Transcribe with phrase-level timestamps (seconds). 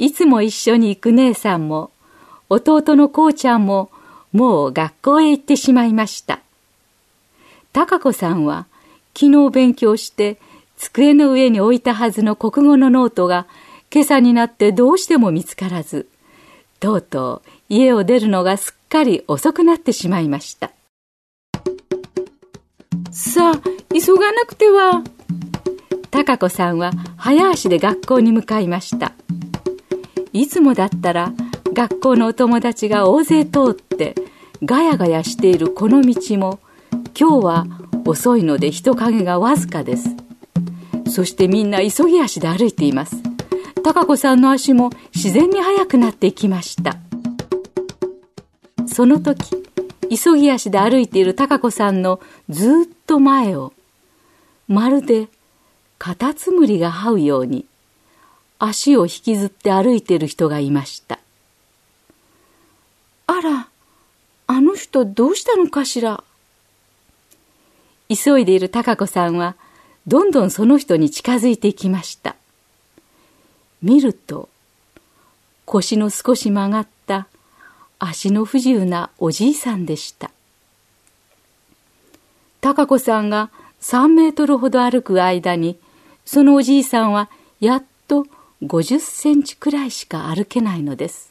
[0.00, 1.90] いつも一緒に行く姉さんも
[2.48, 3.90] 弟のこうちゃんも
[4.32, 6.40] もう学校へ行ってしまいました。
[7.74, 8.66] 貴子さんは
[9.14, 10.38] 昨日勉強して
[10.78, 13.46] 机の上に置いたはずの国語のノートが
[13.92, 16.08] 今朝になってどうしても見つからず
[16.80, 20.72] とうとう家を出るのがすっかり遅くなってしまいました。
[23.10, 23.60] さあ
[23.92, 25.02] 急がなくては。
[26.10, 29.12] 貴子さんは早足で学校に向かいました。
[30.32, 31.32] いつもだったら
[31.72, 34.14] 学校のお友達が大勢通って
[34.64, 36.60] ガヤガヤしているこの道も
[37.18, 37.66] 今日は
[38.04, 40.08] 遅いので人影がわずかです。
[41.10, 43.16] そしてみんな急ぎ足で歩いています。
[43.82, 46.96] 貴子さんの足も自然に速くなっていきました。
[48.86, 49.56] その時
[50.10, 52.72] 急ぎ足で歩いている貴子さんのずっ
[53.06, 53.72] と前を
[54.68, 55.28] まるで
[55.98, 57.66] カタツムリが這うように
[58.62, 61.18] 足を引きずって歩いてる人がいました。
[63.26, 63.68] あら
[64.46, 66.22] あの人どうしたのかしら？
[68.08, 69.56] 急いでいる貴子さんは
[70.06, 72.36] どんどんその人に近づいていきました。
[73.82, 74.50] 見ると
[75.64, 77.28] 腰の少し曲がった
[77.98, 80.30] 足の不自由なおじいさんでした。
[82.60, 85.78] 貴子さんが3メートルほど歩く間に
[86.26, 87.30] そのおじいさんは
[87.60, 88.26] やっと
[88.62, 91.30] 50センチくらいしか歩けないのです。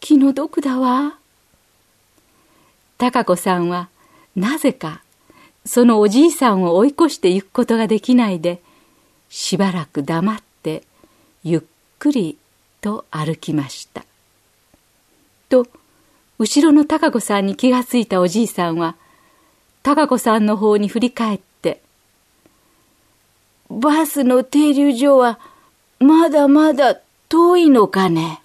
[0.00, 1.18] 気の毒だわ。
[2.98, 3.88] 貴子さんは
[4.34, 5.02] なぜか
[5.64, 8.60] そのおじいさんを追い越して行くことができないで
[9.28, 10.82] しばらく黙って
[11.44, 11.62] ゆっ
[11.98, 12.36] くり
[12.80, 14.04] と歩きました。
[15.48, 15.66] と
[16.38, 18.96] 後ろの貴子さんに気がついたおじいさんは
[19.82, 21.44] 貴子さんの方に振り返って
[23.70, 25.38] 「バスの停留所は
[25.98, 28.42] まだまだ遠いのかね?」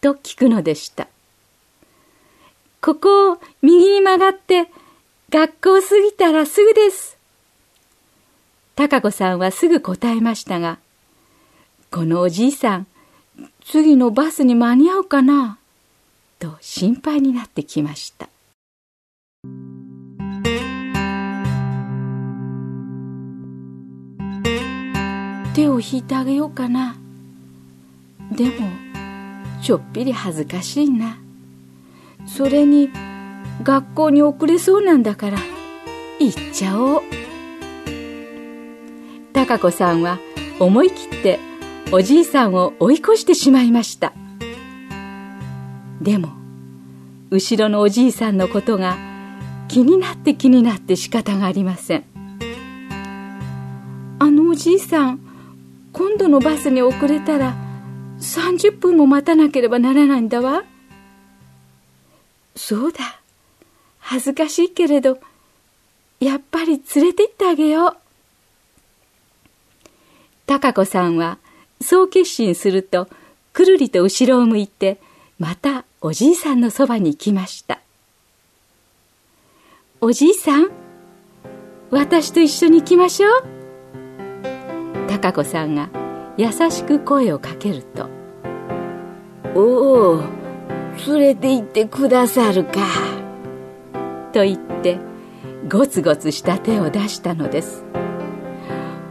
[0.00, 1.08] と聞くのでした
[2.80, 4.70] ここを右に曲がって
[5.30, 7.18] 学校過ぎたらすぐです。
[8.76, 10.78] 高子さんはすぐ答えましたが、
[11.90, 12.86] このおじいさん、
[13.64, 15.58] 次のバスに間に合うかな？
[16.38, 18.28] と心配になってきました。
[25.58, 26.94] 手を引いてあげようかな。
[28.30, 28.70] でも、
[29.60, 31.18] ちょっぴり恥ずかしいな。
[32.28, 32.90] それに
[33.64, 35.38] 学校に遅れそうなんだから
[36.20, 37.02] 行っちゃおう
[39.32, 40.20] 貴子さんは
[40.60, 41.40] 思い切って
[41.90, 44.12] おじいさんを追い越してしまいました
[46.02, 46.28] でも
[47.30, 48.96] 後ろのおじいさんのことが
[49.68, 52.04] 気になって気になって仕方がありません
[54.18, 55.27] あのおじいさん
[55.98, 57.56] 今度のバスに遅れたら
[58.20, 60.62] 30分も待たなければならないんだわ
[62.54, 63.20] そうだ。
[63.98, 65.18] 恥ずかしいけれど、
[66.20, 67.96] やっぱり連れて行ってあげよう。
[70.46, 71.38] 貴子さんは、
[71.80, 73.08] そう決心すると、
[73.52, 75.00] くるりと後ろを向いて、
[75.38, 77.80] またおじいさんのそばに行きました。
[80.00, 80.70] おじいさん、
[81.90, 83.57] 私と一緒に行きましょう。
[85.08, 85.90] 貴子さんが
[86.36, 88.08] 優しく声をかけると、
[89.54, 90.22] おお、
[91.08, 93.18] 連れて行ってくださるか。
[94.32, 94.98] と言って
[95.68, 97.84] ゴツゴツした手を出したのです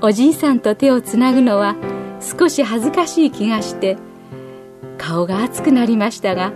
[0.00, 1.76] おじいさんと手をつなぐのは
[2.20, 3.96] 少し恥ずかしい気がして
[4.98, 6.52] 顔が熱くなりましたが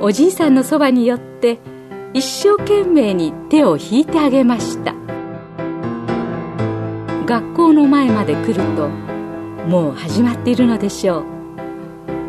[0.00, 1.58] おじいさんのそばに寄って
[2.12, 4.94] 一生懸命に手を引いてあげました
[7.30, 11.24] 学校の前まで来るともう始まっているのでしょう。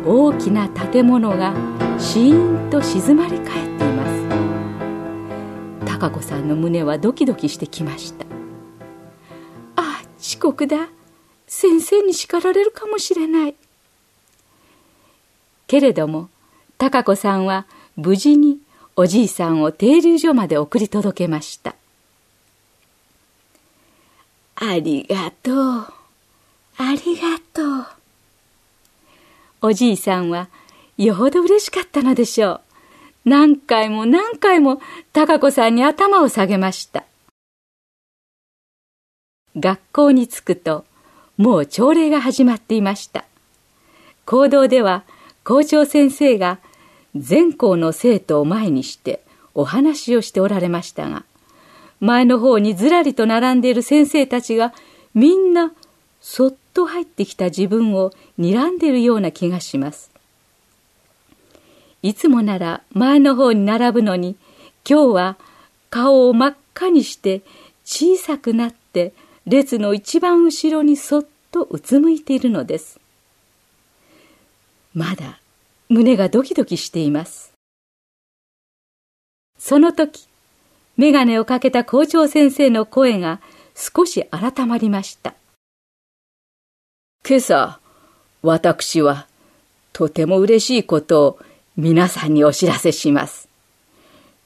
[0.06, 1.52] 大きな建物が
[1.98, 4.06] シーンと静まり返っていま
[5.80, 5.86] す。
[5.86, 8.24] 貴子さんの胸はドキドキしてきました。
[9.74, 10.86] ああ遅刻だ。
[11.48, 13.56] 先生に叱られるかもしれない。
[15.66, 16.28] けれども
[16.78, 17.66] 貴子さんは
[17.96, 18.60] 無事に
[18.94, 21.74] おじいさんを停留所まで送り届けました。
[24.64, 25.54] ありがとう
[26.78, 27.86] ありがとう。
[29.60, 30.48] おじいさんは
[30.96, 32.60] よほど嬉しかったのでしょう。
[33.24, 34.80] 何回も何回も
[35.12, 37.04] 高子さんに頭を下げました。
[39.56, 40.84] 学校に着くと
[41.36, 43.24] もう朝礼が始まっていました。
[44.26, 45.02] 講堂では
[45.42, 46.60] 校長先生が
[47.16, 49.24] 全校の生徒を前にして
[49.54, 51.24] お話をしておられましたが、
[52.02, 54.74] 前の方にずらりと並んでいる先生たちが
[55.14, 55.72] みんな
[56.20, 60.10] そっと入ってきた自分を睨んでいるような気がします。
[62.02, 64.34] いつもなら前の方に並ぶのに、
[64.88, 65.36] 今日は
[65.90, 67.42] 顔を真っ赤にして
[67.84, 69.12] 小さくなって
[69.46, 72.98] 列の一番後ろにそっとうつむいているのです。
[74.92, 75.38] まだ
[75.88, 77.52] 胸がドキドキしています。
[79.56, 80.26] その時、
[80.98, 83.40] 眼鏡をかけた校長先生の声が
[83.74, 85.34] 少し改まりました。
[87.26, 87.78] 今朝、
[88.42, 89.26] 私は
[89.92, 91.38] とても嬉しいことを
[91.76, 93.48] 皆さんにお知らせします。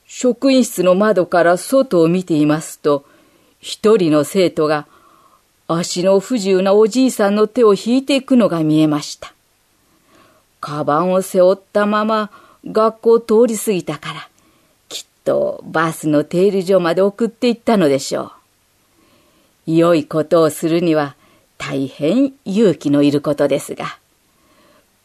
[0.07, 3.05] 職員室の窓から外を見ていますと、
[3.59, 4.87] 一人の生徒が
[5.67, 9.35] 足の不自由なおじいさんの手を引いていくのが見えました。
[10.61, 12.31] カバンを背負ったまま
[12.65, 14.16] 学校を通り過ぎたから、
[15.27, 18.33] とバスの停留所まで送っていったのでしょ
[19.67, 19.73] う。
[19.73, 21.17] 良いことをするには
[21.59, 23.99] 大変勇気のいることですが、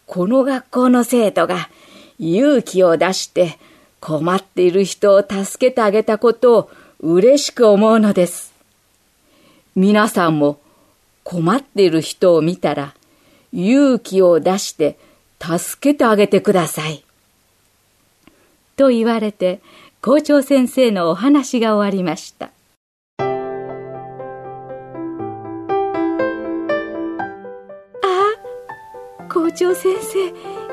[0.06, 1.70] この学校の生徒が
[2.20, 3.58] 勇気を出して
[4.00, 6.70] 困っている人を助けてあげたことを
[7.00, 8.54] 嬉しく思うのです。
[9.76, 10.60] 皆さんも
[11.24, 12.94] 困っている人を見たら
[13.54, 14.98] 勇気を出して
[15.40, 17.04] 助けてあげてください。
[18.76, 19.62] と言われて
[20.04, 22.50] 校長先生のお話が終わりました。
[23.18, 23.30] あ
[29.32, 30.32] 校長先生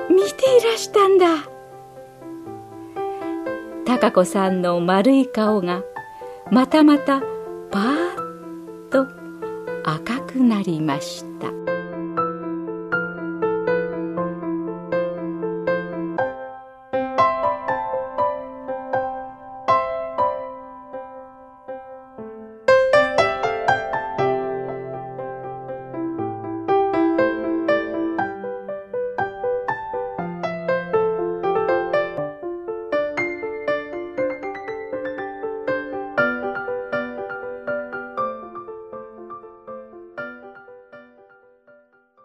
[0.08, 1.44] 見ていらしたんだ
[3.84, 5.82] 貴子さんの丸い顔が
[6.50, 7.20] またまた
[7.70, 9.06] パーッと
[9.84, 11.57] 赤くなりました